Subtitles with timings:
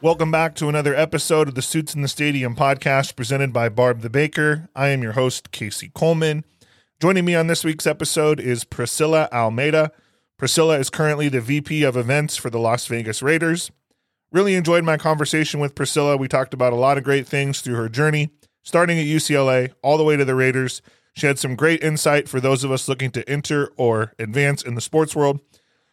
[0.00, 4.02] Welcome back to another episode of the Suits in the Stadium podcast presented by Barb
[4.02, 4.68] the Baker.
[4.76, 6.44] I am your host, Kasey Coleman.
[7.00, 9.90] Joining me on this week's episode is Priscilla Almeida.
[10.38, 13.72] Priscilla is currently the VP of events for the Las Vegas Raiders.
[14.30, 16.16] Really enjoyed my conversation with Priscilla.
[16.16, 18.30] We talked about a lot of great things through her journey,
[18.62, 20.80] starting at UCLA all the way to the Raiders.
[21.16, 24.76] She had some great insight for those of us looking to enter or advance in
[24.76, 25.40] the sports world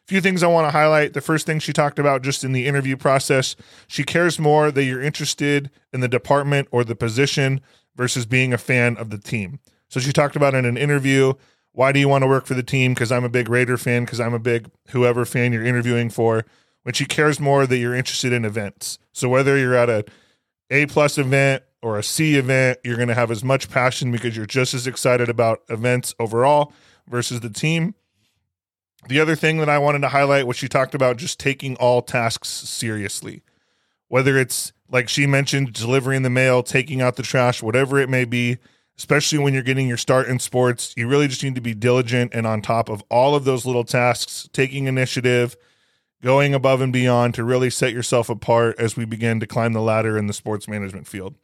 [0.08, 1.14] few things I want to highlight.
[1.14, 3.56] The first thing she talked about just in the interview process,
[3.88, 7.62] she cares more that you're interested in the department or the position
[7.96, 9.60] versus being a fan of the team.
[9.90, 11.34] So she talked about in an interview,
[11.72, 12.94] why do you want to work for the team?
[12.94, 16.46] Because I'm a big Raider fan, because I'm a big whoever fan you're interviewing for.
[16.84, 19.00] When she cares more that you're interested in events.
[19.12, 20.06] So whether you're at a
[20.70, 24.38] A plus event or a C event, you're going to have as much passion because
[24.38, 26.74] you're just as excited about events overall
[27.08, 27.96] versus the team.
[29.08, 32.02] The other thing that I wanted to highlight was she talked about just taking all
[32.02, 33.44] tasks seriously.
[34.08, 38.26] Whether it's like she mentioned, delivering the mail, taking out the trash, whatever it may
[38.26, 38.58] be,
[38.98, 42.34] especially when you're getting your start in sports, you really just need to be diligent
[42.34, 45.56] and on top of all of those little tasks, taking initiative,
[46.22, 49.82] going above and beyond to really set yourself apart as we begin to climb the
[49.82, 51.36] ladder in the sports management field.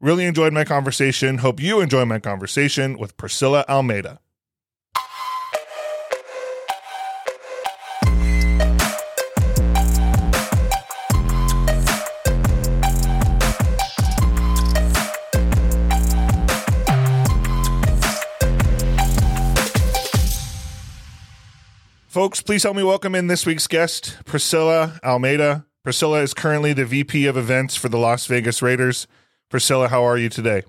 [0.00, 1.38] Really enjoyed my conversation.
[1.38, 4.20] Hope you enjoy my conversation with Priscilla Almeida.
[22.14, 25.66] Folks, please help me welcome in this week's guest, Priscilla Almeida.
[25.82, 29.08] Priscilla is currently the VP of events for the Las Vegas Raiders.
[29.50, 30.62] Priscilla, how are you today?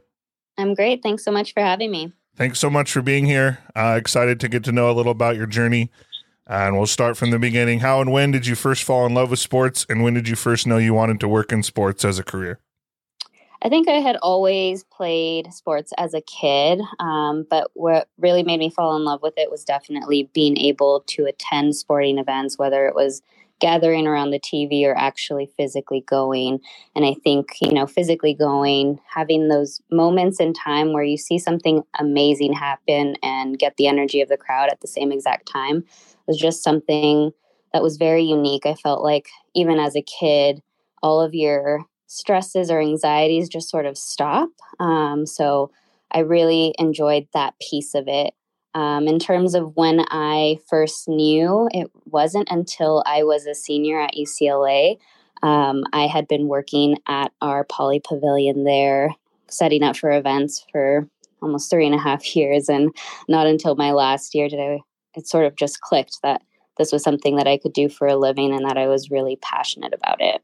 [0.58, 1.04] I'm great.
[1.04, 2.12] Thanks so much for having me.
[2.36, 3.60] Thanks so much for being here.
[3.76, 5.92] Uh, excited to get to know a little about your journey.
[6.48, 7.82] and we'll start from the beginning.
[7.82, 9.86] How and when did you first fall in love with sports?
[9.88, 12.60] And when did you first know you wanted to work in sports as a career?
[13.62, 18.60] I think I had always played sports as a kid, um, but what really made
[18.60, 22.86] me fall in love with it was definitely being able to attend sporting events, whether
[22.88, 23.22] it was
[23.60, 26.60] gathering around the TV or actually physically going.
[26.96, 31.40] And I think, you know, physically going, having those moments in time where you see
[31.40, 35.86] something amazing happen and get the energy of the crowd at the same exact time
[36.28, 37.32] was just something
[37.72, 38.66] that was very unique.
[38.66, 40.62] I felt like even as a kid,
[41.02, 44.50] all of your stresses or anxieties just sort of stop.
[44.80, 45.72] Um, so
[46.12, 48.34] I really enjoyed that piece of it.
[48.74, 54.00] Um, in terms of when I first knew, it wasn't until I was a senior
[54.00, 54.98] at UCLA.
[55.42, 59.12] Um, I had been working at our Pauley Pavilion there,
[59.48, 61.08] setting up for events for
[61.42, 62.68] almost three and a half years.
[62.68, 62.94] And
[63.30, 64.80] not until my last year did I,
[65.16, 66.42] it sort of just clicked that
[66.78, 69.38] this was something that I could do for a living and that I was really
[69.38, 70.42] passionate about it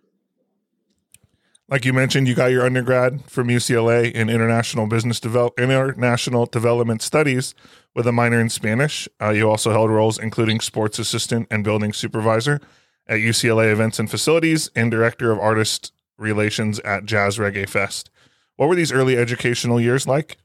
[1.71, 7.01] like you mentioned, you got your undergrad from UCLA in international business develop international development
[7.01, 7.55] studies
[7.95, 9.07] with a minor in Spanish.
[9.21, 12.59] Uh, you also held roles including sports assistant and building supervisor
[13.07, 18.09] at UCLA Events and Facilities and director of artist relations at Jazz Reggae Fest.
[18.57, 20.37] What were these early educational years like?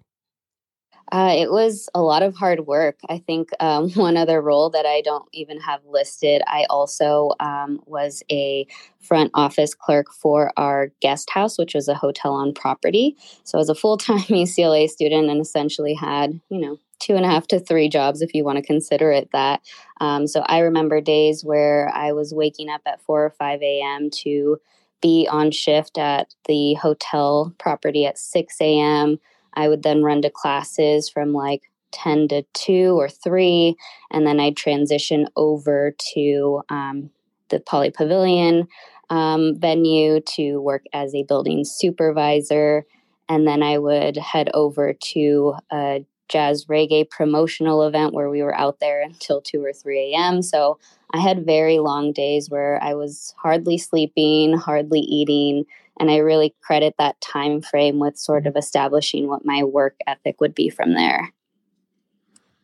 [1.12, 2.98] Uh, it was a lot of hard work.
[3.08, 7.80] I think um, one other role that I don't even have listed, I also um,
[7.86, 8.66] was a
[9.00, 13.16] front office clerk for our guest house, which was a hotel on property.
[13.44, 17.24] So I was a full time UCLA student and essentially had, you know, two and
[17.24, 19.60] a half to three jobs if you want to consider it that.
[20.00, 24.08] Um, so I remember days where I was waking up at 4 or 5 a.m.
[24.22, 24.58] to
[25.02, 29.20] be on shift at the hotel property at 6 a.m
[29.56, 31.62] I would then run to classes from like
[31.92, 33.74] 10 to 2 or 3,
[34.10, 37.10] and then I'd transition over to um,
[37.48, 38.68] the Pauley Pavilion
[39.10, 42.84] um, venue to work as a building supervisor.
[43.28, 48.54] And then I would head over to a jazz reggae promotional event where we were
[48.54, 50.42] out there until 2 or 3 a.m.
[50.42, 50.78] So
[51.12, 55.64] I had very long days where I was hardly sleeping, hardly eating,
[55.98, 60.40] and i really credit that time frame with sort of establishing what my work ethic
[60.40, 61.32] would be from there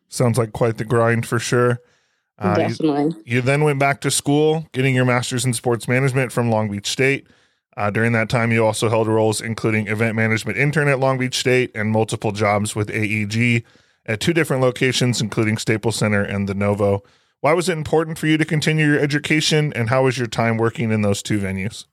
[0.08, 1.81] sounds like quite the grind for sure
[2.38, 3.23] uh, Definitely.
[3.25, 6.69] You, you, then went back to school, getting your master's in sports management from Long
[6.70, 7.29] Beach State.
[7.76, 11.38] Uh, during that time, you also held roles including event management intern at Long Beach
[11.38, 13.64] State and multiple jobs with AEG
[14.05, 17.02] at two different locations, including Staples Center and the Novo.
[17.40, 20.58] Why was it important for you to continue your education, and how was your time
[20.58, 21.87] working in those two venues?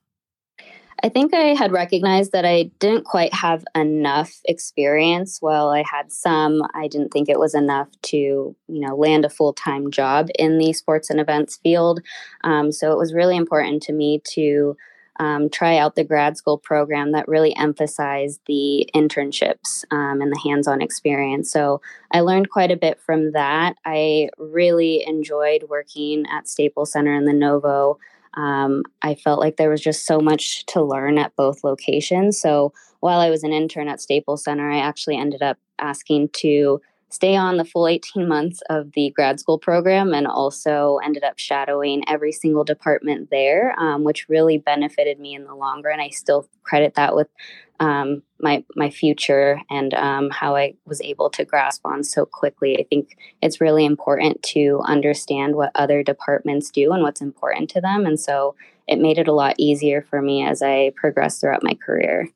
[1.02, 5.38] I think I had recognized that I didn't quite have enough experience.
[5.40, 9.30] While I had some, I didn't think it was enough to, you know, land a
[9.30, 12.00] full time job in the sports and events field.
[12.44, 14.76] Um, so it was really important to me to
[15.20, 20.40] um, try out the grad school program that really emphasized the internships um, and the
[20.42, 21.52] hands on experience.
[21.52, 23.76] So I learned quite a bit from that.
[23.84, 27.98] I really enjoyed working at Staples Center and the Novo.
[28.34, 32.40] Um, I felt like there was just so much to learn at both locations.
[32.40, 36.80] So while I was an intern at Staples Center, I actually ended up asking to
[37.10, 41.38] stay on the full 18 months of the grad school program and also ended up
[41.38, 46.00] shadowing every single department there, um, which really benefited me in the long run.
[46.00, 47.28] I still credit that with
[47.80, 52.78] um, my my future and um, how I was able to grasp on so quickly.
[52.78, 57.80] I think it's really important to understand what other departments do and what's important to
[57.80, 58.54] them, and so
[58.86, 62.28] it made it a lot easier for me as I progressed throughout my career.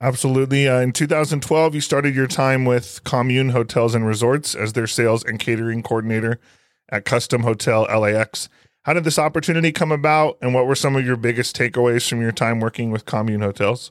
[0.00, 0.68] Absolutely.
[0.68, 5.24] Uh, in 2012, you started your time with Commune Hotels and Resorts as their sales
[5.24, 6.38] and catering coordinator
[6.90, 8.50] at Custom Hotel LAX.
[8.86, 12.20] How did this opportunity come about, and what were some of your biggest takeaways from
[12.20, 13.90] your time working with Commune Hotels?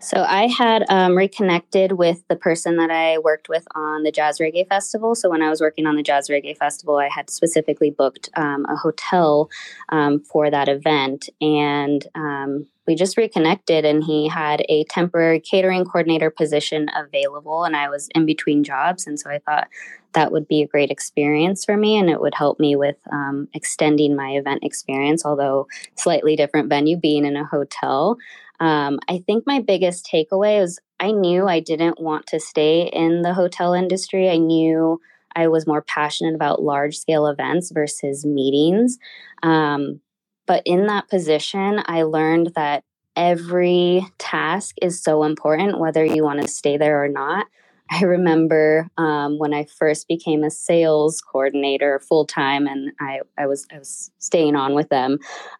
[0.00, 4.38] So I had um, reconnected with the person that I worked with on the Jazz
[4.38, 5.14] Reggae Festival.
[5.14, 8.64] So when I was working on the Jazz Reggae Festival, I had specifically booked um,
[8.64, 9.50] a hotel
[9.90, 13.84] um, for that event, and um, we just reconnected.
[13.84, 19.06] And he had a temporary catering coordinator position available, and I was in between jobs,
[19.06, 19.68] and so I thought
[20.12, 23.48] that would be a great experience for me, and it would help me with um,
[23.52, 25.66] extending my event experience, although
[25.96, 28.16] slightly different venue, being in a hotel.
[28.60, 33.22] Um, I think my biggest takeaway is I knew I didn't want to stay in
[33.22, 34.30] the hotel industry.
[34.30, 35.00] I knew
[35.34, 38.98] I was more passionate about large scale events versus meetings.
[39.42, 40.00] Um,
[40.46, 42.84] but in that position, I learned that
[43.16, 47.46] every task is so important, whether you want to stay there or not.
[47.90, 53.46] I remember um, when I first became a sales coordinator full time, and I, I
[53.46, 55.18] was I was staying on with them.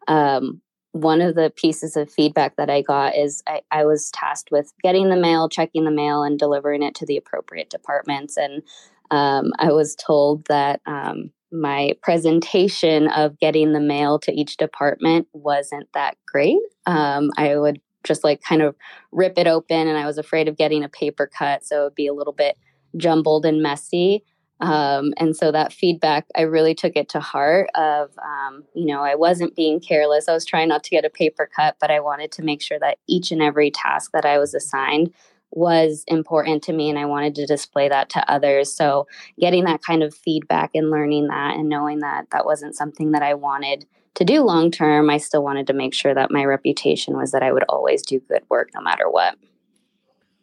[0.09, 0.61] Um,
[0.93, 4.73] one of the pieces of feedback that I got is I, I, was tasked with
[4.83, 8.39] getting the mail, checking the mail, and delivering it to the appropriate departments.
[8.39, 8.63] And
[9.11, 15.29] um, I was told that um, my presentation of getting the mail to each department
[15.33, 16.59] wasn't that great.
[16.87, 18.75] Um, I would just like kind of
[19.13, 21.95] rip it open, and I was afraid of getting a paper cut, so it would
[21.95, 22.57] be a little bit
[22.97, 24.25] jumbled and messy.
[24.59, 27.69] Um, and so that feedback, I really took it to heart.
[27.75, 30.29] Of um, you know, I wasn't being careless.
[30.29, 32.79] I was trying not to get a paper cut, but I wanted to make sure
[32.79, 35.13] that each and every task that I was assigned
[35.51, 38.73] was important to me, and I wanted to display that to others.
[38.73, 39.07] So
[39.39, 43.23] getting that kind of feedback and learning that, and knowing that that wasn't something that
[43.23, 47.17] I wanted to do long term, I still wanted to make sure that my reputation
[47.17, 49.37] was that I would always do good work no matter what.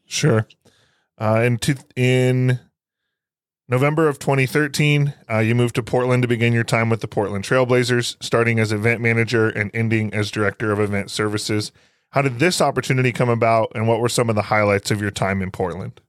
[0.05, 0.47] Sure.
[1.17, 2.59] Uh, in two, in
[3.67, 7.43] November of 2013, uh, you moved to Portland to begin your time with the Portland
[7.43, 11.71] Trailblazers, starting as event manager and ending as director of event services.
[12.13, 15.09] How did this opportunity come about, and what were some of the highlights of your
[15.09, 15.99] time in Portland?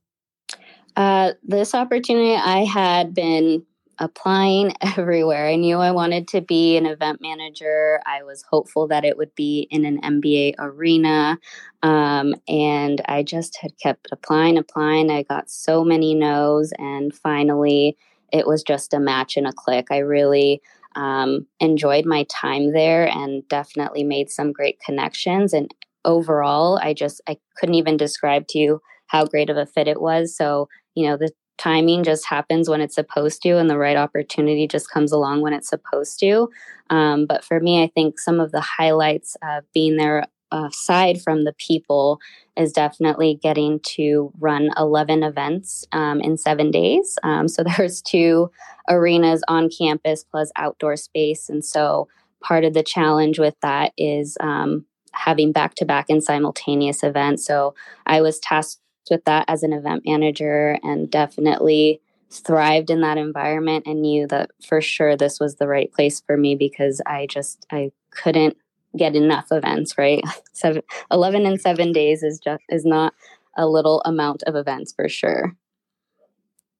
[0.96, 3.64] Uh, this opportunity, I had been
[3.98, 5.46] applying everywhere.
[5.46, 8.00] I knew I wanted to be an event manager.
[8.04, 11.38] I was hopeful that it would be in an NBA arena.
[11.82, 15.10] Um, and I just had kept applying, applying.
[15.10, 16.74] I got so many no's.
[16.76, 17.96] And finally,
[18.30, 19.86] it was just a match and a click.
[19.90, 20.60] I really
[20.96, 25.54] um, enjoyed my time there and definitely made some great connections.
[25.54, 25.72] And
[26.04, 30.00] overall, I just, I couldn't even describe to you how great of a fit it
[30.00, 30.36] was.
[30.36, 34.66] So, you know, the timing just happens when it's supposed to and the right opportunity
[34.66, 36.48] just comes along when it's supposed to.
[36.90, 41.44] Um, but for me i think some of the highlights of being there aside from
[41.44, 42.20] the people
[42.56, 47.18] is definitely getting to run 11 events um, in seven days.
[47.22, 48.50] Um, so there's two
[48.88, 51.48] arenas on campus plus outdoor space.
[51.48, 52.08] And so
[52.40, 54.84] part of the challenge with that is um,
[55.14, 57.74] having back-to-back and simultaneous events so
[58.06, 58.80] i was tasked
[59.10, 62.00] with that as an event manager and definitely
[62.34, 66.36] thrived in that environment and knew that for sure this was the right place for
[66.36, 68.56] me because I just I couldn't
[68.96, 70.22] get enough events, right?
[70.52, 73.14] Seven, 11 and 7 days is just is not
[73.56, 75.56] a little amount of events for sure.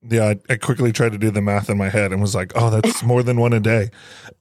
[0.06, 2.52] Yeah, I, I quickly tried to do the math in my head and was like,
[2.54, 3.90] "Oh, that's more than one a day."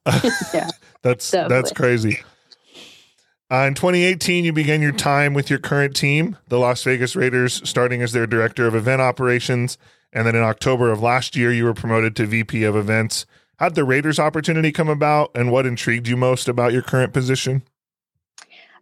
[0.54, 0.70] yeah,
[1.04, 2.22] that's that's crazy.
[3.54, 7.62] Uh, in 2018, you began your time with your current team, the Las Vegas Raiders,
[7.64, 9.78] starting as their director of event operations.
[10.12, 13.28] And then in October of last year, you were promoted to VP of events.
[13.58, 17.62] How'd the Raiders opportunity come about, and what intrigued you most about your current position?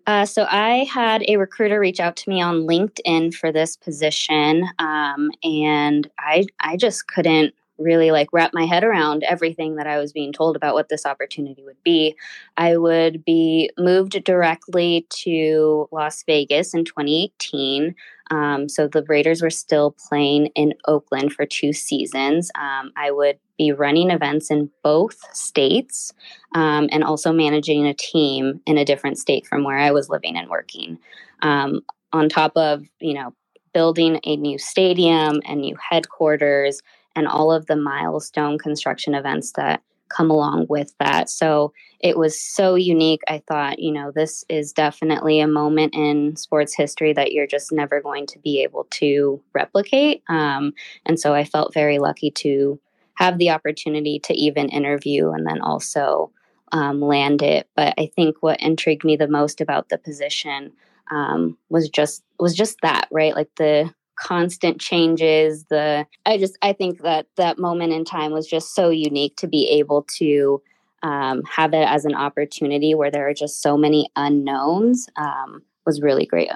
[0.08, 4.70] Uh, so I had a recruiter reach out to me on LinkedIn for this position,
[4.80, 9.98] um, and I I just couldn't really like wrap my head around everything that I
[9.98, 12.16] was being told about what this opportunity would be,
[12.58, 17.96] I would be moved directly to Las Vegas in 2018.
[18.30, 22.50] Um, so the Raiders were still playing in Oakland for two seasons.
[22.56, 26.14] Um, I would be running events in both states
[26.56, 30.38] um, and also managing a team in a different state from where I was living
[30.38, 30.98] and working.
[31.42, 31.82] Um,
[32.14, 33.34] on top of, you know,
[33.74, 36.82] building a new stadium and new headquarters
[37.16, 41.30] and all of the milestone construction events that come along with that.
[41.30, 43.22] So it was so unique.
[43.28, 47.72] I thought, you know, this is definitely a moment in sports history that you're just
[47.72, 50.24] never going to be able to replicate.
[50.28, 50.74] Um,
[51.06, 52.80] and so I felt very lucky to
[53.16, 56.32] have the opportunity to even interview and then also
[56.72, 57.70] um, land it.
[57.76, 60.74] But I think what intrigued me the most about the position
[61.12, 66.72] um, was just was just that right like the constant changes the i just i
[66.72, 70.62] think that that moment in time was just so unique to be able to
[71.04, 76.02] um, have it as an opportunity where there are just so many unknowns um, was
[76.02, 76.50] really great.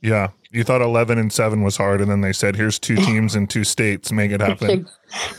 [0.00, 0.28] Yeah.
[0.50, 3.46] You thought 11 and 7 was hard and then they said here's two teams in
[3.46, 4.88] two states make it happen.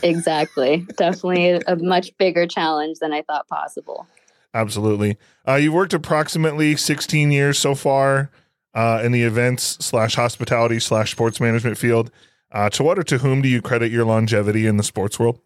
[0.02, 0.86] Exactly.
[0.96, 4.06] Definitely a, much bigger challenge than i thought possible.
[4.54, 5.16] Absolutely.
[5.46, 8.30] Uh, you've worked approximately 16 years so far
[8.74, 12.10] uh, in the events slash hospitality slash sports management field.
[12.50, 15.40] Uh, to what or to whom do you credit your longevity in the sports world?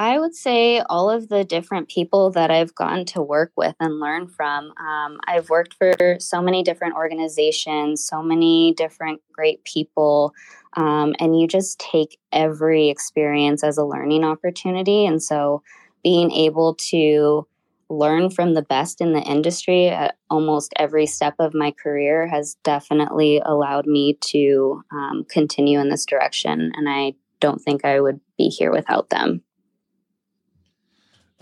[0.00, 3.98] I would say all of the different people that I've gotten to work with and
[3.98, 4.72] learn from.
[4.78, 10.32] Um, I've worked for so many different organizations, so many different great people,
[10.74, 15.04] um, and you just take every experience as a learning opportunity.
[15.04, 15.62] And so
[16.04, 17.46] being able to
[17.90, 22.56] learn from the best in the industry at almost every step of my career has
[22.62, 26.72] definitely allowed me to um, continue in this direction.
[26.76, 29.42] And I don't think I would be here without them.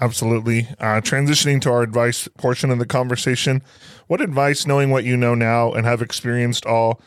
[0.00, 0.68] Absolutely.
[0.78, 3.62] Uh, transitioning to our advice portion of the conversation,
[4.08, 7.00] what advice, knowing what you know now and have experienced all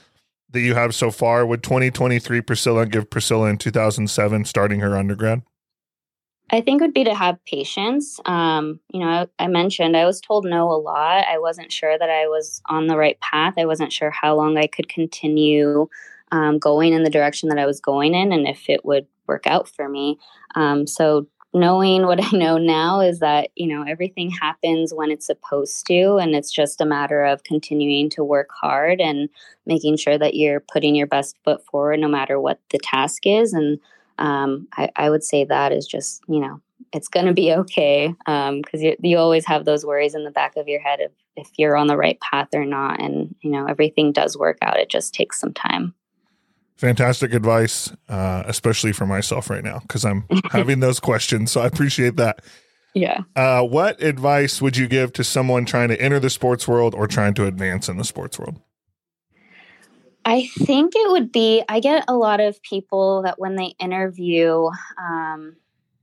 [0.51, 5.43] that you have so far, would 2023 Priscilla give Priscilla in 2007 starting her undergrad?
[6.51, 8.19] I think would be to have patience.
[8.25, 11.25] Um, you know, I, I, mentioned I was told no a lot.
[11.27, 13.53] I wasn't sure that I was on the right path.
[13.57, 15.87] I wasn't sure how long I could continue
[16.31, 19.45] um, going in the direction that I was going in and if it would work
[19.45, 20.17] out for me.
[20.55, 25.25] Um, so, knowing what I know now is that, you know, everything happens when it's
[25.25, 26.17] supposed to.
[26.17, 29.29] And it's just a matter of continuing to work hard and
[29.65, 33.53] making sure that you're putting your best foot forward no matter what the task is.
[33.53, 33.79] And
[34.19, 36.61] um, I, I, would say that is just you know
[36.93, 40.31] it's going to be okay because um, you, you always have those worries in the
[40.31, 43.49] back of your head of if you're on the right path or not and you
[43.49, 44.77] know everything does work out.
[44.77, 45.95] It just takes some time.
[46.75, 51.65] Fantastic advice uh, especially for myself right now because i'm having those questions so i
[51.65, 52.41] appreciate that.
[52.95, 53.21] Yeah.
[53.35, 57.05] Uh, what advice would you give to someone trying to enter the sports world or
[57.05, 58.59] trying to advance in the sports world
[60.29, 64.69] I think it would be, I get a lot of people that when they interview,
[64.99, 65.55] um,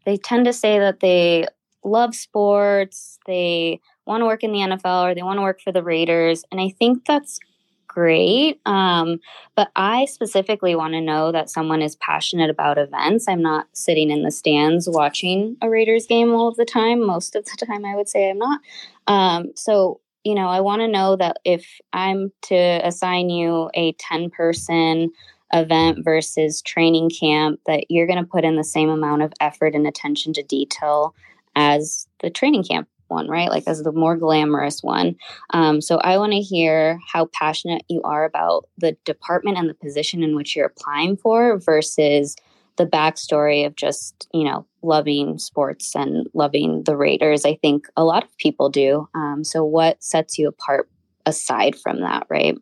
[0.04, 1.47] they tend to say that they
[1.85, 5.71] love sports, they want to work in the NFL, or they want to work for
[5.71, 6.42] the Raiders.
[6.50, 7.38] And I think that's
[7.87, 8.61] great.
[8.66, 9.21] Um,
[9.54, 13.28] but I specifically want to know that someone is passionate about events.
[13.28, 17.06] I'm not sitting in the stands watching a Raiders game all of the time.
[17.06, 18.61] Most of the time, I would say I'm not.
[19.06, 23.92] Um, so you know, I want to know that if I'm to assign you a
[23.92, 25.12] 10 person
[25.52, 29.76] event versus training camp, that you're going to put in the same amount of effort
[29.76, 31.14] and attention to detail
[31.54, 33.50] as the training camp one, right?
[33.50, 35.14] Like as the more glamorous one.
[35.50, 39.75] Um, so I want to hear how passionate you are about the department and the
[39.75, 42.35] position in which you're applying for versus
[42.76, 47.45] the backstory of just you know loving sports and loving the Raiders.
[47.45, 49.09] I think a lot of people do.
[49.14, 50.88] Um, so what sets you apart
[51.25, 52.56] aside from that, right?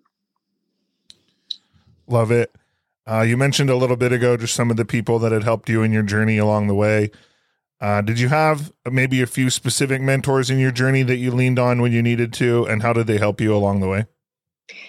[2.07, 2.55] Love it.
[3.07, 5.69] Uh, you mentioned a little bit ago just some of the people that had helped
[5.69, 7.11] you in your journey along the way.
[7.81, 11.59] Uh, did you have maybe a few specific mentors in your journey that you leaned
[11.59, 14.07] on when you needed to, and how did they help you along the way?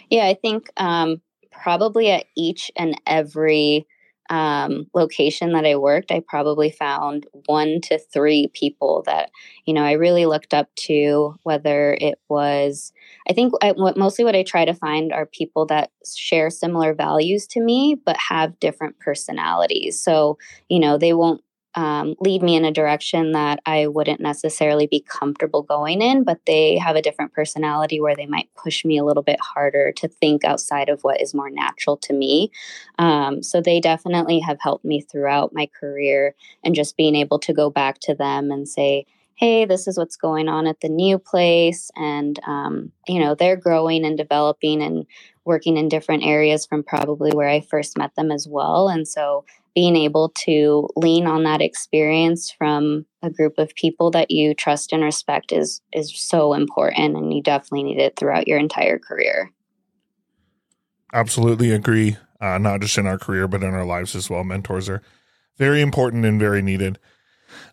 [0.10, 3.86] Yeah, I think um, probably at each and every
[4.30, 9.30] um, location that I worked, I probably found one to three people that,
[9.66, 12.92] you know, I really looked up to, whether it was,
[13.30, 16.94] I think I, what, mostly what I try to find are people that share similar
[16.94, 20.02] values to me, but have different personalities.
[20.02, 20.38] So,
[20.70, 21.42] you know, they won't
[21.76, 26.40] um, lead me in a direction that I wouldn't necessarily be comfortable going in, but
[26.46, 30.08] they have a different personality where they might push me a little bit harder to
[30.08, 32.50] think outside of what is more natural to me.
[32.98, 37.54] Um, so they definitely have helped me throughout my career and just being able to
[37.54, 39.06] go back to them and say,
[39.36, 41.92] hey, this is what's going on at the new place.
[41.98, 45.06] And, um, you know, they're growing and developing and
[45.44, 48.88] working in different areas from probably where I first met them as well.
[48.88, 49.44] And so
[49.76, 54.94] being able to lean on that experience from a group of people that you trust
[54.94, 59.52] and respect is is so important and you definitely need it throughout your entire career.
[61.14, 64.44] Absolutely agree uh, not just in our career but in our lives as well.
[64.44, 65.02] Mentors are
[65.58, 66.98] very important and very needed.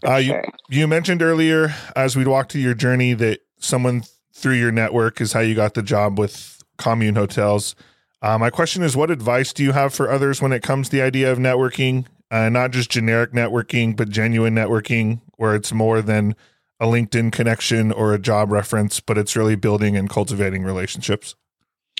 [0.04, 0.44] Uh, sure.
[0.68, 4.02] you, you mentioned earlier as we walked through your journey that someone
[4.34, 7.76] through your network is how you got the job with commune hotels
[8.22, 10.96] uh, my question is, what advice do you have for others when it comes to
[10.96, 12.06] the idea of networking?
[12.30, 16.34] Uh, not just generic networking, but genuine networking, where it's more than
[16.80, 21.34] a LinkedIn connection or a job reference, but it's really building and cultivating relationships.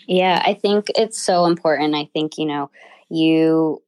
[0.06, 1.94] Yeah, I think it's so important.
[1.94, 2.70] I think, you know,
[3.08, 3.82] you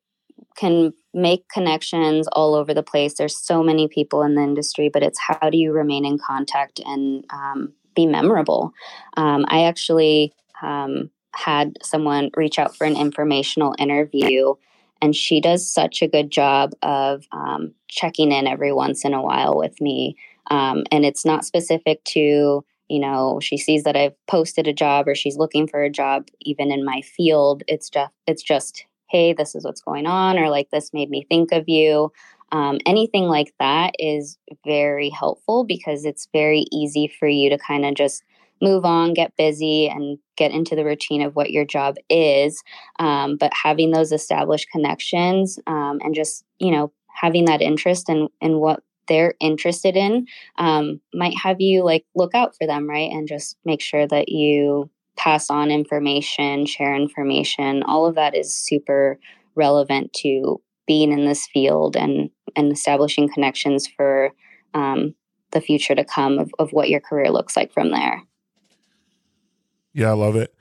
[0.57, 3.15] can make connections all over the place.
[3.15, 6.81] There's so many people in the industry, but it's how do you remain in contact
[6.85, 8.73] and um, be memorable?
[9.17, 14.55] Um, I actually um, had someone reach out for an informational interview
[15.05, 19.23] and she does such a good job of um, checking in every once in a
[19.23, 20.17] while with me.
[20.51, 25.09] Um, and it's not specific to you know she sees that i've posted a job
[25.09, 27.63] or she's looking for a job even in my field.
[27.67, 31.27] It's just it's just hey this is what's going on or like this made me
[31.29, 32.13] think of you.
[32.53, 37.85] Um, anything like that is very helpful because it's very easy for you to kind
[37.85, 38.23] of just
[38.65, 42.63] move on, get busy, and get into the routine of what your job is.
[42.99, 48.29] Um, but having those established connections um, and just, you know, having that interest in,
[48.41, 50.27] in what they're interested in
[50.59, 53.11] um, might have you like look out for them, right?
[53.13, 57.83] And just make sure that you pass on information, share information.
[57.85, 59.19] All of that is super
[59.55, 64.31] relevant to being in this field and and establishing connections for
[64.75, 65.15] um,
[65.53, 68.23] the future to come of, of what your career looks like from there.
[69.95, 70.55] Yeah, I love it.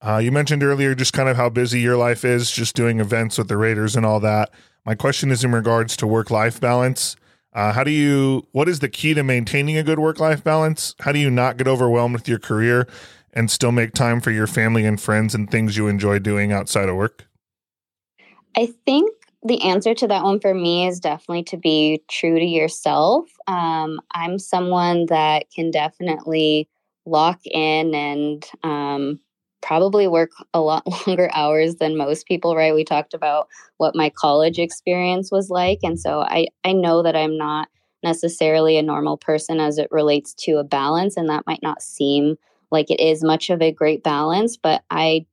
[0.00, 3.36] Uh, you mentioned earlier just kind of how busy your life is, just doing events
[3.36, 4.50] with the Raiders and all that.
[4.84, 7.16] My question is in regards to work life balance.
[7.52, 10.94] Uh, how do you, what is the key to maintaining a good work life balance?
[11.00, 12.86] How do you not get overwhelmed with your career
[13.32, 16.88] and still make time for your family and friends and things you enjoy doing outside
[16.88, 17.26] of work?
[18.56, 22.44] I think the answer to that one for me is definitely to be true to
[22.44, 23.28] yourself.
[23.46, 26.68] Um, I'm someone that can definitely
[27.06, 29.20] lock in and um,
[29.62, 32.74] probably work a lot longer hours than most people right?
[32.74, 37.16] We talked about what my college experience was like and so i i know that
[37.16, 37.68] i'm not
[38.02, 42.36] necessarily a normal person as it relates to a balance and that might not seem
[42.70, 45.24] like it is much of a great balance but i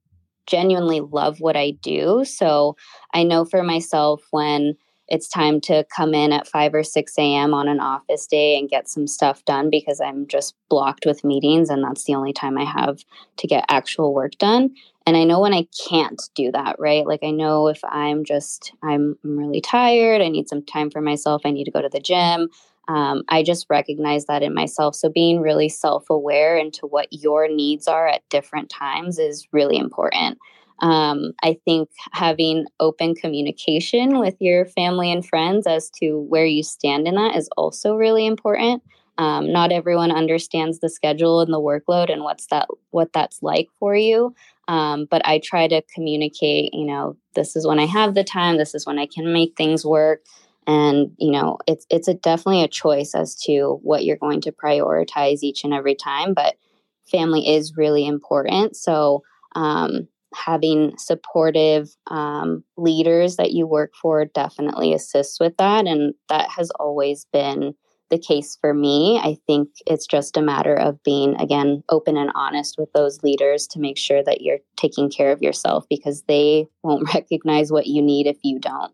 [0.46, 2.24] genuinely love what i do.
[2.24, 2.76] So
[3.14, 4.74] i know for myself when
[5.08, 7.52] it's time to come in at 5 or 6 a.m.
[7.52, 11.68] on an office day and get some stuff done because I'm just blocked with meetings
[11.68, 13.04] and that's the only time I have
[13.38, 14.74] to get actual work done.
[15.06, 17.06] And I know when I can't do that, right?
[17.06, 21.42] Like I know if I'm just, I'm really tired, I need some time for myself,
[21.44, 22.48] I need to go to the gym.
[22.88, 24.94] Um, I just recognize that in myself.
[24.94, 29.76] So being really self aware into what your needs are at different times is really
[29.76, 30.38] important.
[30.80, 36.62] Um, I think having open communication with your family and friends as to where you
[36.62, 38.82] stand in that is also really important.
[39.16, 43.68] Um, not everyone understands the schedule and the workload and what's that what that's like
[43.78, 44.34] for you.
[44.66, 46.74] Um, but I try to communicate.
[46.74, 48.56] You know, this is when I have the time.
[48.56, 50.22] This is when I can make things work.
[50.66, 54.52] And you know, it's it's a definitely a choice as to what you're going to
[54.52, 56.34] prioritize each and every time.
[56.34, 56.56] But
[57.04, 58.74] family is really important.
[58.76, 59.22] So
[59.54, 65.86] um, having supportive um, leaders that you work for definitely assists with that.
[65.86, 67.74] And that has always been
[68.10, 69.18] the case for me.
[69.18, 73.66] I think it's just a matter of being, again, open and honest with those leaders
[73.68, 78.02] to make sure that you're taking care of yourself because they won't recognize what you
[78.02, 78.92] need if you don't.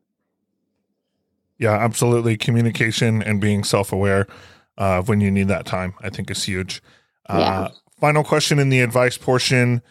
[1.59, 2.39] Yeah, absolutely.
[2.39, 4.27] Communication and being self aware
[4.79, 6.83] of when you need that time, I think, is huge.
[7.29, 7.69] Uh, yeah.
[8.01, 9.83] Final question in the advice portion.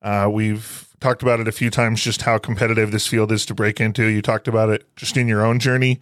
[0.00, 3.54] Uh, we've talked about it a few times, just how competitive this field is to
[3.54, 4.06] break into.
[4.06, 6.00] You talked about it just in your own journey.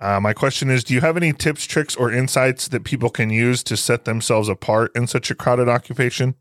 [0.00, 3.30] Uh, my question is Do you have any tips, tricks, or insights that people can
[3.30, 6.34] use to set themselves apart in such a crowded occupation?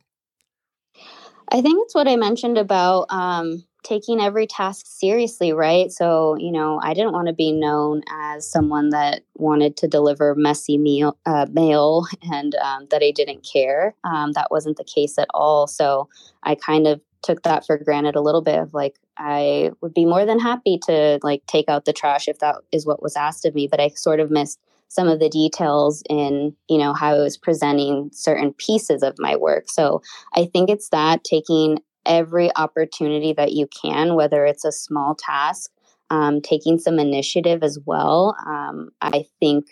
[1.50, 5.92] I think it's what I mentioned about um, taking every task seriously, right?
[5.92, 10.36] So, you know, I didn't want to be known as someone that wanted to deliver
[10.36, 13.96] messy meal, uh, mail and um, that I didn't care.
[14.04, 15.68] Um, that wasn't the case at all.
[15.68, 16.10] So
[16.44, 20.06] I kind of took that for granted a little bit of like, I would be
[20.06, 23.46] more than happy to like take out the trash if that is what was asked
[23.46, 23.68] of me.
[23.68, 27.36] But I sort of missed some of the details in you know how i was
[27.36, 30.02] presenting certain pieces of my work so
[30.34, 31.78] i think it's that taking
[32.08, 35.70] every opportunity that you can, whether it's a small task,
[36.10, 38.36] um, taking some initiative as well.
[38.48, 39.66] Um, I think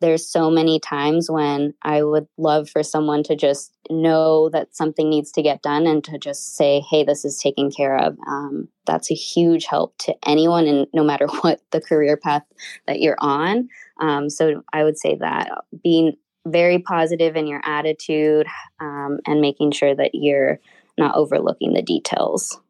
[0.00, 5.08] there's so many times when I would love for someone to just know that something
[5.08, 8.16] needs to get done and to just say, hey, this is taken care of.
[8.26, 12.42] Um, that's a huge help to anyone, and no matter what the career path
[12.86, 13.68] that you're on.
[14.00, 15.50] Um, so I would say that
[15.82, 18.46] being very positive in your attitude
[18.80, 20.60] um, and making sure that you're
[20.98, 22.60] not overlooking the details.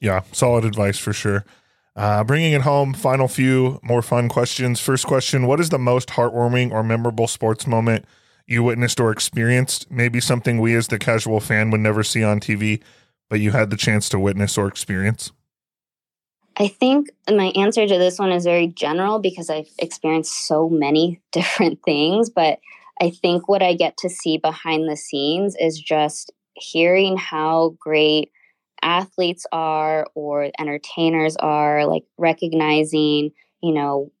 [0.00, 1.44] Yeah, solid advice for sure.
[1.96, 4.80] Uh, bringing it home, final few more fun questions.
[4.80, 8.04] First question What is the most heartwarming or memorable sports moment
[8.46, 9.90] you witnessed or experienced?
[9.90, 12.82] Maybe something we as the casual fan would never see on TV,
[13.30, 15.32] but you had the chance to witness or experience?
[16.56, 21.20] I think my answer to this one is very general because I've experienced so many
[21.32, 22.28] different things.
[22.28, 22.58] But
[23.00, 28.30] I think what I get to see behind the scenes is just hearing how great
[28.84, 33.30] athletes are or entertainers are, like recognizing,
[33.62, 34.12] you know,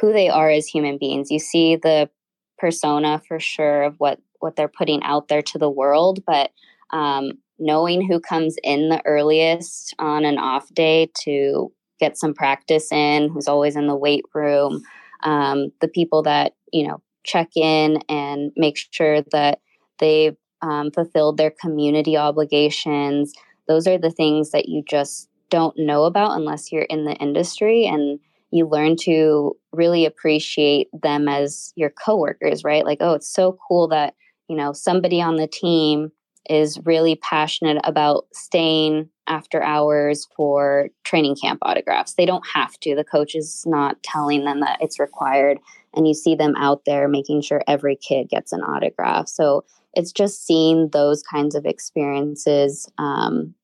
[0.00, 1.30] who they are as human beings.
[1.30, 2.10] You see the
[2.58, 6.52] persona for sure of what what they're putting out there to the world, but
[6.90, 12.92] um, knowing who comes in the earliest on an off day to get some practice
[12.92, 14.82] in, who's always in the weight room,
[15.24, 19.60] um, the people that you know check in and make sure that
[19.98, 23.32] they've um, fulfilled their community obligations.
[23.68, 27.86] Those are the things that you just don't know about unless you're in the industry
[27.86, 28.18] and
[28.50, 32.84] you learn to really appreciate them as your coworkers, right?
[32.84, 34.14] Like, oh, it's so cool that,
[34.48, 36.10] you know, somebody on the team
[36.48, 42.14] is really passionate about staying after hours for training camp autographs.
[42.14, 42.94] They don't have to.
[42.94, 45.58] The coach is not telling them that it's required.
[45.94, 49.28] And you see them out there making sure every kid gets an autograph.
[49.28, 53.54] So it's just seeing those kinds of experiences um,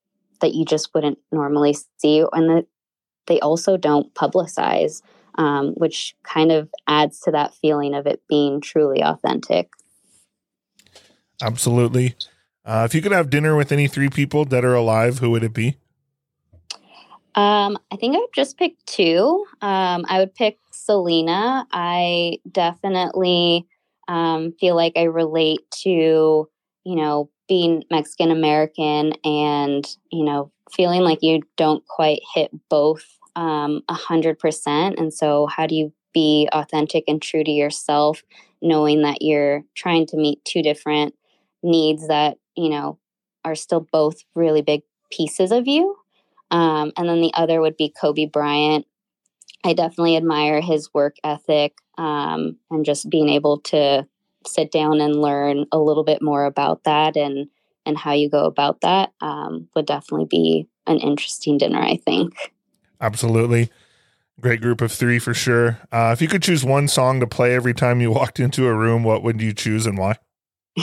[0.45, 2.67] that you just wouldn't normally see and that
[3.27, 5.03] they also don't publicize
[5.37, 9.71] um, which kind of adds to that feeling of it being truly authentic
[11.43, 12.15] absolutely
[12.67, 15.43] uh, if you could have dinner with any three people dead or alive who would
[15.43, 15.79] it be
[17.37, 19.45] um, I think I would just pick two.
[19.61, 21.67] Um, I would pick Selena.
[21.73, 23.67] I definitely
[24.07, 31.03] um, feel like I relate to, you know, being Mexican American and, you know, feeling
[31.03, 33.05] like you don't quite hit both
[33.37, 34.99] um, a hundred percent.
[34.99, 38.23] And so how do you be authentic and true to yourself,
[38.63, 41.15] knowing that you're trying to meet two different
[41.63, 42.99] needs that, you know,
[43.45, 45.97] are still both really big pieces of you.
[46.51, 48.87] Um, and then the other would be Kobe Bryant.
[49.65, 54.07] I definitely admire his work ethic um, and just being able to
[54.47, 57.49] sit down and learn a little bit more about that and
[57.87, 61.81] and how you go about that um, would definitely be an interesting dinner.
[61.81, 62.35] I think.
[63.01, 63.71] Absolutely.
[64.41, 65.79] Great group of three for sure.
[65.93, 68.75] Uh, if you could choose one song to play every time you walked into a
[68.75, 70.17] room, what would you choose and why?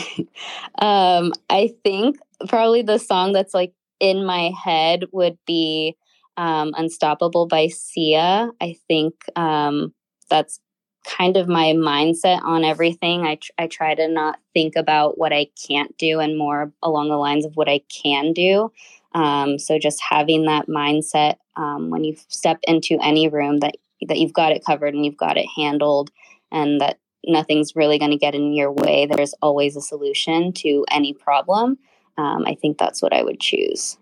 [0.80, 5.98] um, I think probably the song that's like in my head would be
[6.38, 8.50] um, Unstoppable by Sia.
[8.62, 9.94] I think um,
[10.30, 10.60] that's
[11.04, 13.26] kind of my mindset on everything.
[13.26, 17.10] I, tr- I try to not think about what I can't do and more along
[17.10, 18.72] the lines of what I can do.
[19.14, 23.76] Um, so just having that mindset um, when you step into any room that
[24.08, 26.10] that you've got it covered and you've got it handled,
[26.52, 29.06] and that nothing's really going to get in your way.
[29.06, 31.78] There's always a solution to any problem.
[32.18, 33.98] Um, I think that's what I would choose.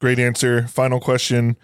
[0.00, 0.66] Great answer.
[0.66, 1.56] Final question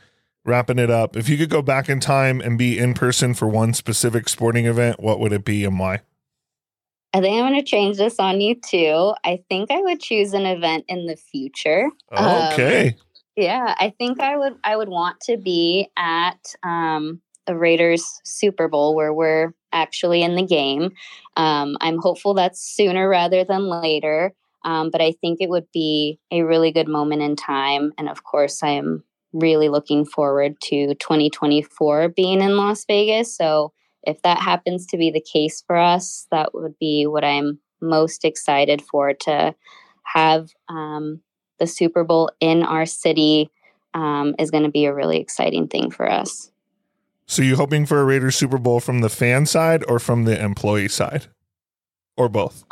[0.44, 3.48] wrapping it up, if you could go back in time and be in person for
[3.48, 6.00] one specific sporting event, what would it be and why?
[7.14, 9.12] I think I'm going to change this on you too.
[9.24, 11.90] I think I would choose an event in the future.
[12.10, 12.88] Okay.
[12.88, 12.94] Um,
[13.36, 14.54] yeah, I think I would.
[14.64, 20.36] I would want to be at um, the Raiders Super Bowl where we're actually in
[20.36, 20.92] the game.
[21.36, 24.34] Um, I'm hopeful that's sooner rather than later.
[24.64, 27.92] Um, but I think it would be a really good moment in time.
[27.98, 29.02] And of course, I am
[29.32, 33.34] really looking forward to 2024 being in Las Vegas.
[33.36, 37.58] So if that happens to be the case for us, that would be what I'm
[37.80, 39.54] most excited for to
[40.04, 41.20] have um,
[41.58, 43.50] the Super Bowl in our city
[43.94, 46.50] um, is going to be a really exciting thing for us.
[47.26, 50.42] So you hoping for a Raiders Super Bowl from the fan side or from the
[50.42, 51.26] employee side,
[52.16, 52.64] or both?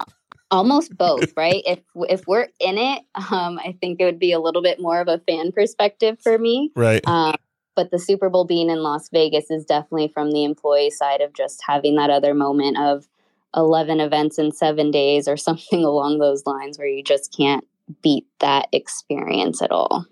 [0.50, 1.62] Almost both, right?
[1.66, 5.00] if if we're in it, um, I think it would be a little bit more
[5.00, 7.06] of a fan perspective for me, right?
[7.06, 7.36] Um,
[7.76, 11.32] but the Super Bowl being in Las Vegas is definitely from the employee side of
[11.32, 13.08] just having that other moment of
[13.56, 17.66] 11 events in seven days or something along those lines where you just can't
[18.02, 20.06] beat that experience at all.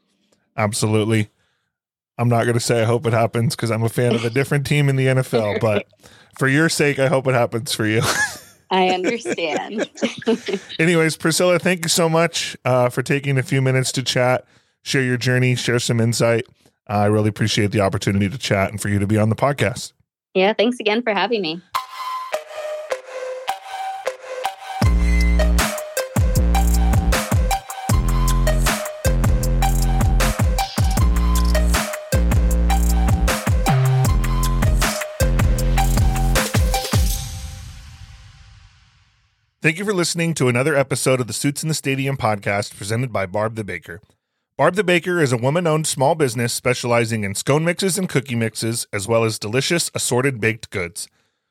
[0.57, 1.29] Absolutely.
[2.17, 4.31] I'm not going to say I hope it happens because I'm a fan of a
[4.31, 5.87] different team in the NFL, but
[6.39, 8.03] for your sake, I hope it happens for you.
[8.71, 9.89] I understand.
[10.79, 14.45] Anyways, Priscilla, thank you so much uh, for taking a few minutes to chat,
[14.83, 16.47] share your journey, share some insight.
[16.89, 19.37] Uh, I really appreciate the opportunity to chat and for you to be on the
[19.37, 19.93] podcast.
[20.35, 21.61] Yeah, thanks again for having me.
[39.61, 43.13] Thank you for listening to another episode of the Suits in the Stadium podcast presented
[43.13, 44.01] by Barb the Baker.
[44.57, 48.37] Barb the Baker is a woman owned small business specializing in scone mixes and cookie
[48.37, 51.09] mixes, as well as delicious assorted baked goods.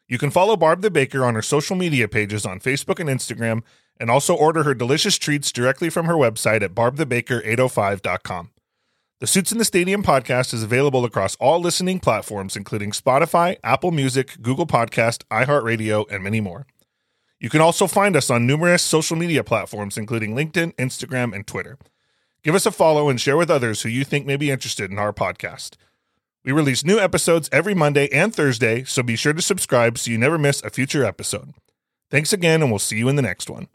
[0.08, 3.64] You can follow Barb the Baker on her social media pages on Facebook and Instagram,
[4.00, 8.52] and also order her delicious treats directly from her website at barbthebaker805.com.
[9.20, 13.92] The Suits in the Stadium podcast is available across all listening platforms, including Spotify, Apple
[13.92, 16.68] Music, Google Podcast, iHeartRadio, and many more.
[17.40, 21.78] You can also find us on numerous social media platforms, including LinkedIn, Instagram, and Twitter.
[22.44, 24.98] Give us a follow and share with others who you think may be interested in
[24.98, 25.76] our podcast.
[26.44, 30.18] We release new episodes every Monday and Thursday, so be sure to subscribe so you
[30.18, 31.54] never miss a future episode.
[32.10, 33.68] Thanks again, and we'll see you in the next one.